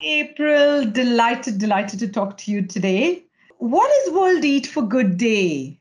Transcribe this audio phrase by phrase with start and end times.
[0.00, 3.24] April, delighted, delighted to talk to you today.
[3.58, 5.80] What is World Eat for Good Day?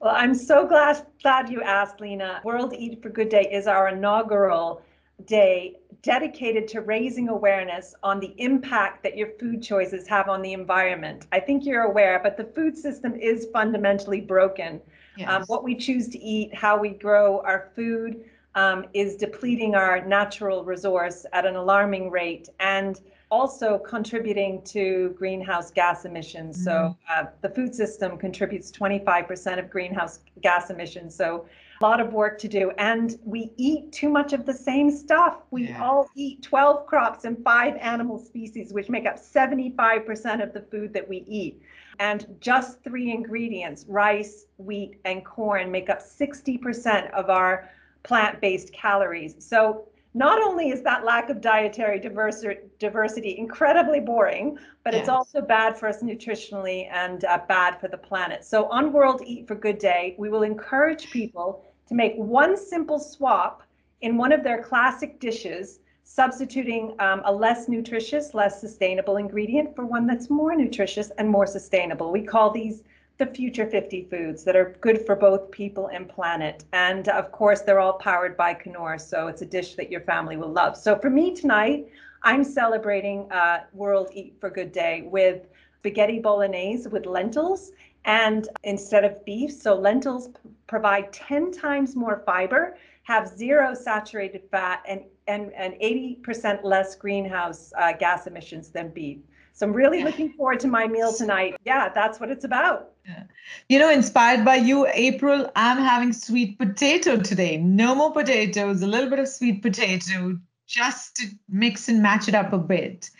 [0.00, 2.40] Well, I'm so glad glad you asked, Lena.
[2.44, 4.82] World Eat for Good Day is our inaugural
[5.26, 10.52] day dedicated to raising awareness on the impact that your food choices have on the
[10.52, 11.26] environment.
[11.30, 14.80] I think you're aware, but the food system is fundamentally broken.
[15.16, 15.30] Yes.
[15.30, 18.24] Um, what we choose to eat, how we grow our food,
[18.54, 23.00] um, is depleting our natural resource at an alarming rate and
[23.30, 26.56] also contributing to greenhouse gas emissions.
[26.56, 26.64] Mm-hmm.
[26.64, 31.14] So uh, the food system contributes 25% of greenhouse gas emissions.
[31.16, 31.46] So
[31.80, 32.70] a lot of work to do.
[32.78, 35.38] And we eat too much of the same stuff.
[35.50, 35.82] We yeah.
[35.82, 40.92] all eat 12 crops and five animal species, which make up 75% of the food
[40.94, 41.60] that we eat.
[41.98, 47.68] And just three ingredients, rice, wheat, and corn, make up 60% of our
[48.04, 49.34] plant based calories.
[49.38, 55.00] So not only is that lack of dietary diversity incredibly boring, but yes.
[55.00, 58.44] it's also bad for us nutritionally and uh, bad for the planet.
[58.44, 63.00] So on World Eat for Good Day, we will encourage people to make one simple
[63.00, 63.64] swap
[64.02, 69.84] in one of their classic dishes, substituting um, a less nutritious, less sustainable ingredient for
[69.84, 72.12] one that's more nutritious and more sustainable.
[72.12, 72.84] We call these
[73.24, 76.64] the future 50 foods that are good for both people and planet.
[76.72, 80.36] And of course, they're all powered by Knorr, so it's a dish that your family
[80.36, 80.76] will love.
[80.76, 81.88] So for me tonight,
[82.22, 85.46] I'm celebrating uh, World Eat for Good Day with
[85.78, 87.72] spaghetti bolognese with lentils
[88.06, 89.52] and instead of beef.
[89.52, 90.34] So lentils p-
[90.66, 97.72] provide 10 times more fiber, have zero saturated fat, and and, and 80% less greenhouse
[97.78, 99.18] uh, gas emissions than beef.
[99.54, 101.56] So I'm really looking forward to my meal tonight.
[101.64, 102.90] Yeah, that's what it's about.
[103.06, 103.22] Yeah.
[103.68, 107.56] You know, inspired by you, April, I'm having sweet potato today.
[107.58, 112.34] No more potatoes, a little bit of sweet potato, just to mix and match it
[112.34, 113.10] up a bit.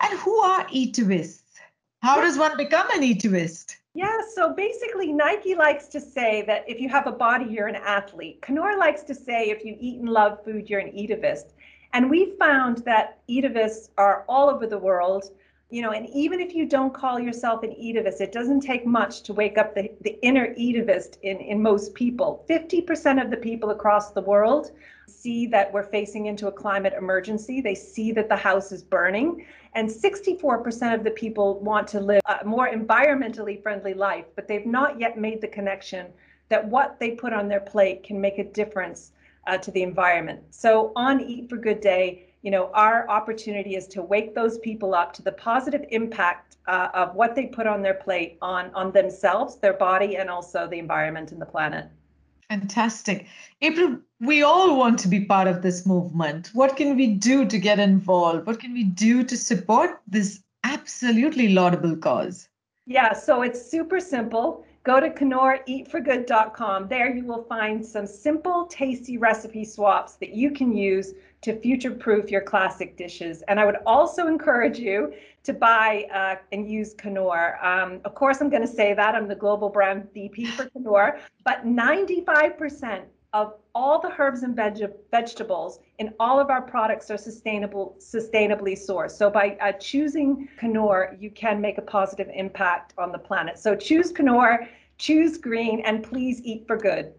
[0.00, 1.42] And who are eativists?
[2.00, 3.76] How does one become an eativist?
[3.92, 7.76] Yeah, so basically, Nike likes to say that if you have a body, you're an
[7.76, 8.42] athlete.
[8.48, 11.52] Knorr likes to say if you eat and love food, you're an eativist.
[11.92, 15.30] And we found that eativists are all over the world
[15.70, 19.22] you know, and even if you don't call yourself an eativist, it doesn't take much
[19.22, 22.44] to wake up the, the inner eativist in, in most people.
[22.48, 24.70] 50% of the people across the world
[25.06, 27.60] see that we're facing into a climate emergency.
[27.60, 29.44] They see that the house is burning.
[29.74, 34.64] And 64% of the people want to live a more environmentally friendly life, but they've
[34.64, 36.06] not yet made the connection
[36.48, 39.12] that what they put on their plate can make a difference
[39.46, 40.40] uh, to the environment.
[40.50, 44.94] So on Eat for Good Day, you know, our opportunity is to wake those people
[44.94, 48.90] up to the positive impact uh, of what they put on their plate on on
[48.90, 51.90] themselves, their body, and also the environment and the planet.
[52.48, 53.26] Fantastic.
[53.60, 56.48] April, we all want to be part of this movement.
[56.54, 58.46] What can we do to get involved?
[58.46, 62.48] What can we do to support this absolutely laudable cause?
[62.86, 64.64] Yeah, so it's super simple.
[64.88, 66.88] Go to KnorrEatForGood.com.
[66.88, 71.12] There you will find some simple, tasty recipe swaps that you can use
[71.42, 73.42] to future proof your classic dishes.
[73.48, 75.12] And I would also encourage you
[75.44, 77.62] to buy uh, and use Knorr.
[77.62, 81.18] Um, of course, I'm going to say that I'm the global brand VP for Knorr,
[81.44, 83.02] but 95%
[83.38, 88.74] of all the herbs and veg- vegetables in all of our products are sustainable, sustainably
[88.76, 89.12] sourced.
[89.12, 93.56] So by uh, choosing Knorr, you can make a positive impact on the planet.
[93.58, 94.66] So choose Knorr,
[94.98, 97.12] choose green, and please eat for good.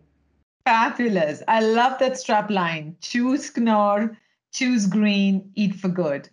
[0.65, 1.41] Fabulous.
[1.47, 2.97] I love that strap line.
[2.99, 4.17] Choose Knorr,
[4.51, 6.29] choose green, eat for good.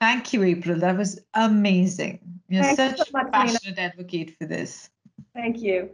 [0.00, 0.78] Thank you, April.
[0.78, 2.20] That was amazing.
[2.48, 3.88] You're Thanks such so a passionate Nina.
[3.90, 4.88] advocate for this.
[5.34, 5.90] Thank you.